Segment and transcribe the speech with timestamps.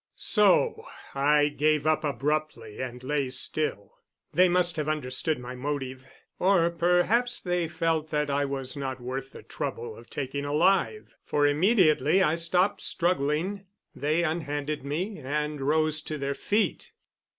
[0.15, 3.99] So I gave up abruptly and lay still.
[4.33, 6.07] They must have understood my motive
[6.39, 11.45] or perhaps they felt that I was not worth the trouble of taking alive for
[11.45, 16.93] immediately I stopped struggling they unhanded me and rose to their feet.